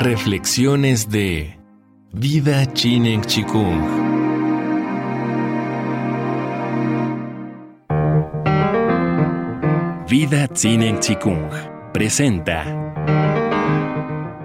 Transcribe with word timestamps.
Reflexiones 0.00 1.10
de 1.10 1.58
Vida 2.12 2.72
Chinen 2.72 3.20
Chikung. 3.20 3.82
Vida 10.08 10.46
Chinen 10.54 11.00
Chikung 11.00 11.50
presenta 11.92 12.64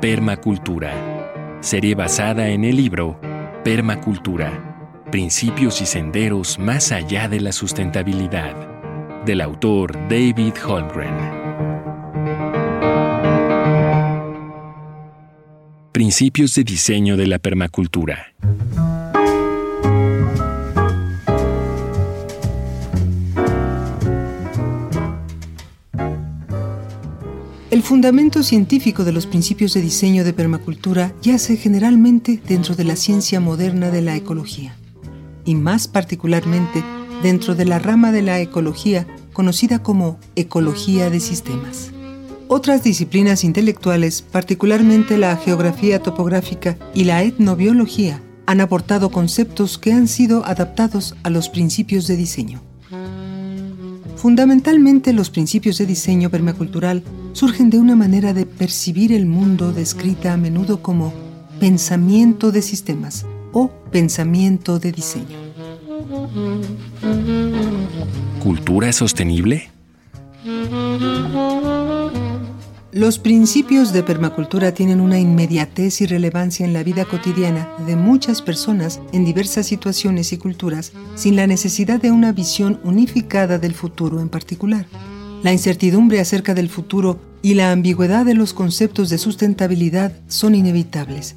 Permacultura. 0.02 1.60
Serie 1.62 1.94
basada 1.94 2.48
en 2.48 2.64
el 2.64 2.76
libro 2.76 3.20
Permacultura. 3.64 5.06
Principios 5.12 5.84
y 5.84 5.86
senderos 5.86 6.58
más 6.58 6.92
allá 6.92 7.28
de 7.28 7.40
la 7.40 7.52
sustentabilidad. 7.52 8.56
Del 9.24 9.40
autor 9.40 9.94
David 10.10 10.56
Holmgren. 10.66 11.43
Principios 15.94 16.56
de 16.56 16.64
diseño 16.64 17.18
de 17.18 17.28
la 17.28 17.38
permacultura. 17.38 18.34
El 27.70 27.84
fundamento 27.84 28.42
científico 28.42 29.04
de 29.04 29.12
los 29.12 29.28
principios 29.28 29.76
de 29.76 29.82
diseño 29.82 30.24
de 30.24 30.34
permacultura 30.34 31.14
yace 31.22 31.58
generalmente 31.58 32.42
dentro 32.48 32.74
de 32.74 32.86
la 32.86 32.96
ciencia 32.96 33.40
moderna 33.40 33.92
de 33.92 34.02
la 34.02 34.16
ecología, 34.16 34.76
y 35.46 35.54
más 35.54 35.88
particularmente 35.88 36.84
dentro 37.22 37.54
de 37.54 37.66
la 37.66 37.78
rama 37.78 38.12
de 38.12 38.24
la 38.24 38.40
ecología 38.40 39.06
conocida 39.32 39.84
como 39.84 40.20
ecología 40.36 41.12
de 41.12 41.20
sistemas. 41.20 41.93
Otras 42.56 42.84
disciplinas 42.84 43.44
intelectuales, 43.44 44.22
particularmente 44.22 45.18
la 45.18 45.36
geografía 45.38 46.04
topográfica 46.04 46.78
y 46.94 47.06
la 47.06 47.24
etnobiología, 47.24 48.22
han 48.46 48.62
aportado 48.62 49.10
conceptos 49.10 49.80
que 49.80 49.92
han 49.92 50.08
sido 50.08 50.46
adaptados 50.46 51.16
a 51.24 51.32
los 51.32 51.50
principios 51.50 52.06
de 52.06 52.16
diseño. 52.16 52.62
Fundamentalmente 54.18 55.14
los 55.14 55.32
principios 55.32 55.80
de 55.80 55.88
diseño 55.88 56.30
permacultural 56.30 57.02
surgen 57.32 57.72
de 57.72 57.80
una 57.80 57.96
manera 57.96 58.36
de 58.36 58.46
percibir 58.46 59.14
el 59.14 59.26
mundo 59.26 59.74
descrita 59.74 60.34
a 60.34 60.38
menudo 60.38 60.84
como 60.84 61.12
pensamiento 61.60 62.52
de 62.52 62.62
sistemas 62.62 63.26
o 63.52 63.72
pensamiento 63.92 64.78
de 64.78 64.92
diseño. 64.92 65.40
¿Cultura 68.44 68.94
sostenible? 68.94 69.72
Los 72.94 73.18
principios 73.18 73.92
de 73.92 74.04
permacultura 74.04 74.72
tienen 74.72 75.02
una 75.02 75.18
inmediatez 75.18 76.00
y 76.02 76.06
relevancia 76.06 76.64
en 76.64 76.74
la 76.74 76.84
vida 76.84 77.06
cotidiana 77.06 77.68
de 77.88 77.96
muchas 77.96 78.44
personas 78.44 79.00
en 79.12 79.26
diversas 79.26 79.66
situaciones 79.66 80.32
y 80.32 80.38
culturas, 80.38 80.92
sin 81.16 81.36
la 81.36 81.48
necesidad 81.48 82.00
de 82.00 82.12
una 82.12 82.32
visión 82.34 82.80
unificada 82.84 83.58
del 83.58 83.74
futuro 83.74 84.22
en 84.22 84.30
particular. 84.30 84.86
La 85.42 85.52
incertidumbre 85.52 86.20
acerca 86.20 86.54
del 86.54 86.70
futuro 86.70 87.20
y 87.42 87.56
la 87.56 87.72
ambigüedad 87.72 88.26
de 88.26 88.36
los 88.36 88.54
conceptos 88.54 89.10
de 89.10 89.18
sustentabilidad 89.18 90.14
son 90.28 90.54
inevitables. 90.54 91.36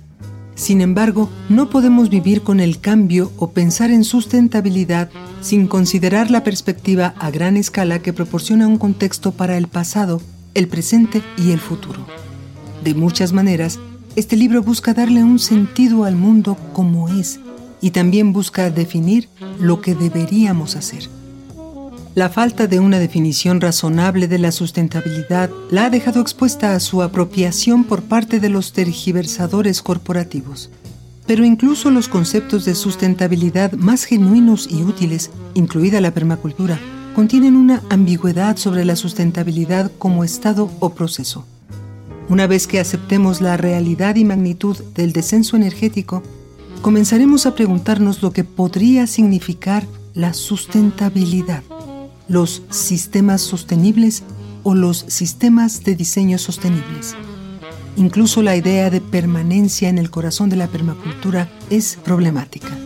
Sin 0.56 0.82
embargo, 0.82 1.30
no 1.48 1.70
podemos 1.70 2.10
vivir 2.10 2.42
con 2.42 2.60
el 2.60 2.80
cambio 2.80 3.32
o 3.38 3.52
pensar 3.52 3.90
en 3.90 4.04
sustentabilidad 4.04 5.08
sin 5.40 5.68
considerar 5.68 6.30
la 6.30 6.44
perspectiva 6.44 7.14
a 7.18 7.30
gran 7.30 7.56
escala 7.56 8.00
que 8.00 8.12
proporciona 8.12 8.68
un 8.68 8.76
contexto 8.76 9.32
para 9.32 9.56
el 9.56 9.68
pasado 9.68 10.20
el 10.56 10.68
presente 10.68 11.22
y 11.36 11.50
el 11.50 11.60
futuro. 11.60 12.06
De 12.82 12.94
muchas 12.94 13.34
maneras, 13.34 13.78
este 14.16 14.36
libro 14.36 14.62
busca 14.62 14.94
darle 14.94 15.22
un 15.22 15.38
sentido 15.38 16.04
al 16.04 16.16
mundo 16.16 16.56
como 16.72 17.10
es 17.10 17.40
y 17.82 17.90
también 17.90 18.32
busca 18.32 18.70
definir 18.70 19.28
lo 19.60 19.82
que 19.82 19.94
deberíamos 19.94 20.74
hacer. 20.74 21.10
La 22.14 22.30
falta 22.30 22.66
de 22.66 22.80
una 22.80 22.98
definición 22.98 23.60
razonable 23.60 24.28
de 24.28 24.38
la 24.38 24.50
sustentabilidad 24.50 25.50
la 25.70 25.84
ha 25.84 25.90
dejado 25.90 26.22
expuesta 26.22 26.72
a 26.72 26.80
su 26.80 27.02
apropiación 27.02 27.84
por 27.84 28.04
parte 28.04 28.40
de 28.40 28.48
los 28.48 28.72
tergiversadores 28.72 29.82
corporativos. 29.82 30.70
Pero 31.26 31.44
incluso 31.44 31.90
los 31.90 32.08
conceptos 32.08 32.64
de 32.64 32.74
sustentabilidad 32.74 33.72
más 33.72 34.04
genuinos 34.04 34.68
y 34.70 34.82
útiles, 34.82 35.30
incluida 35.52 36.00
la 36.00 36.12
permacultura, 36.12 36.80
contienen 37.16 37.56
una 37.56 37.82
ambigüedad 37.88 38.58
sobre 38.58 38.84
la 38.84 38.94
sustentabilidad 38.94 39.90
como 39.98 40.22
estado 40.22 40.70
o 40.80 40.90
proceso. 40.90 41.46
Una 42.28 42.46
vez 42.46 42.66
que 42.66 42.78
aceptemos 42.78 43.40
la 43.40 43.56
realidad 43.56 44.16
y 44.16 44.26
magnitud 44.26 44.76
del 44.94 45.14
descenso 45.14 45.56
energético, 45.56 46.22
comenzaremos 46.82 47.46
a 47.46 47.54
preguntarnos 47.54 48.20
lo 48.20 48.32
que 48.32 48.44
podría 48.44 49.06
significar 49.06 49.86
la 50.12 50.34
sustentabilidad, 50.34 51.62
los 52.28 52.64
sistemas 52.68 53.40
sostenibles 53.40 54.22
o 54.62 54.74
los 54.74 54.98
sistemas 55.08 55.84
de 55.84 55.96
diseño 55.96 56.36
sostenibles. 56.36 57.14
Incluso 57.96 58.42
la 58.42 58.56
idea 58.56 58.90
de 58.90 59.00
permanencia 59.00 59.88
en 59.88 59.96
el 59.96 60.10
corazón 60.10 60.50
de 60.50 60.56
la 60.56 60.66
permacultura 60.66 61.48
es 61.70 61.96
problemática. 62.04 62.76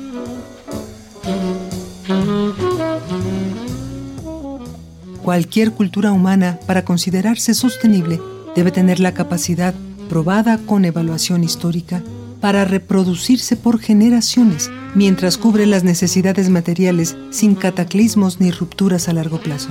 Cualquier 5.23 5.73
cultura 5.73 6.13
humana, 6.13 6.59
para 6.67 6.85
considerarse 6.85 7.53
sostenible, 7.53 8.21
debe 8.57 8.71
tener 8.71 9.01
la 9.01 9.13
capacidad, 9.13 9.75
probada 10.09 10.59
con 10.59 10.87
evaluación 10.87 11.45
histórica, 11.45 12.03
para 12.41 12.65
reproducirse 12.65 13.55
por 13.57 13.81
generaciones 13.81 14.71
mientras 14.95 15.37
cubre 15.37 15.67
las 15.67 15.85
necesidades 15.85 16.49
materiales 16.49 17.17
sin 17.31 17.55
cataclismos 17.55 18.41
ni 18.41 18.51
rupturas 18.51 19.09
a 19.09 19.13
largo 19.13 19.41
plazo. 19.41 19.69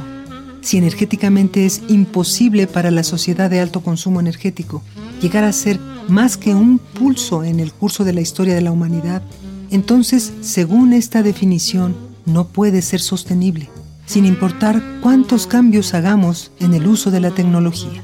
Si 0.62 0.78
energéticamente 0.78 1.66
es 1.66 1.82
imposible 1.88 2.68
para 2.68 2.92
la 2.92 3.04
sociedad 3.04 3.50
de 3.50 3.60
alto 3.60 3.82
consumo 3.82 4.20
energético 4.20 4.84
llegar 5.20 5.46
a 5.46 5.52
ser 5.52 5.80
más 6.08 6.38
que 6.38 6.54
un 6.54 6.78
pulso 6.78 7.44
en 7.44 7.60
el 7.60 7.74
curso 7.74 8.04
de 8.04 8.14
la 8.14 8.22
historia 8.22 8.54
de 8.54 8.62
la 8.62 8.72
humanidad, 8.72 9.24
entonces, 9.72 10.32
según 10.42 10.94
esta 10.94 11.24
definición, 11.24 11.96
no 12.26 12.48
puede 12.48 12.84
ser 12.84 13.00
sostenible 13.02 13.70
sin 14.10 14.26
importar 14.26 14.82
cuántos 15.04 15.46
cambios 15.46 15.94
hagamos 15.94 16.52
en 16.60 16.74
el 16.74 16.88
uso 16.88 17.12
de 17.12 17.20
la 17.20 17.30
tecnología. 17.30 18.02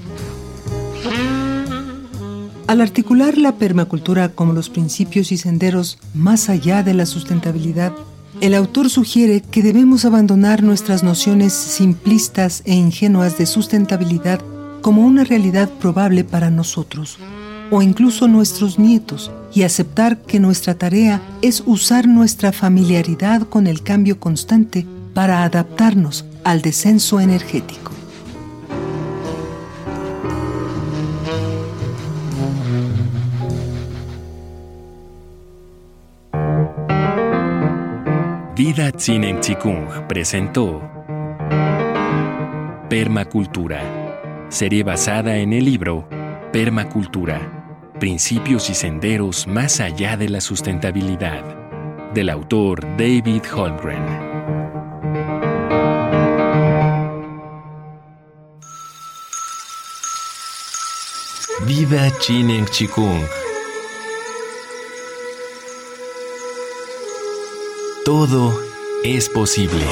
Al 2.68 2.80
articular 2.80 3.40
la 3.40 3.56
permacultura 3.56 4.30
como 4.30 4.54
los 4.54 4.70
principios 4.70 5.32
y 5.32 5.38
senderos 5.38 5.98
más 6.14 6.48
allá 6.48 6.84
de 6.84 6.94
la 6.94 7.08
sustentabilidad, 7.08 7.92
el 8.40 8.54
autor 8.54 8.92
sugiere 8.92 9.42
que 9.42 9.64
debemos 9.64 10.06
abandonar 10.06 10.62
nuestras 10.62 11.02
nociones 11.02 11.54
simplistas 11.54 12.62
e 12.66 12.76
ingenuas 12.76 13.40
de 13.40 13.48
sustentabilidad 13.48 14.42
como 14.82 15.08
una 15.08 15.24
realidad 15.24 15.72
probable 15.80 16.24
para 16.24 16.52
nosotros 16.52 17.18
o 17.72 17.82
incluso 17.82 18.28
nuestros 18.28 18.78
nietos 18.78 19.32
y 19.56 19.64
aceptar 19.64 20.22
que 20.22 20.40
nuestra 20.40 20.76
tarea 20.76 21.20
es 21.42 21.64
usar 21.66 22.08
nuestra 22.08 22.52
familiaridad 22.52 23.42
con 23.50 23.66
el 23.66 23.82
cambio 23.82 24.20
constante 24.20 24.86
para 25.16 25.44
adaptarnos 25.46 26.26
al 26.44 26.62
descenso 26.62 27.22
energético. 27.22 27.94
Vida 38.58 38.92
Tsinen 38.92 39.40
Chikung 39.40 39.88
presentó 40.08 40.82
Permacultura, 42.90 43.82
serie 44.50 44.84
basada 44.84 45.38
en 45.38 45.54
el 45.54 45.64
libro 45.64 46.10
Permacultura, 46.52 47.94
principios 48.02 48.70
y 48.70 48.76
senderos 48.76 49.48
más 49.48 49.80
allá 49.80 50.18
de 50.18 50.28
la 50.28 50.42
sustentabilidad, 50.42 51.42
del 52.14 52.30
autor 52.30 52.82
David 52.98 53.44
Holmgren. 53.56 54.35
Vida 61.64 62.12
Chinen 62.20 62.66
Chikung. 62.68 63.26
Todo 68.04 68.54
es 69.04 69.30
posible. 69.30 69.86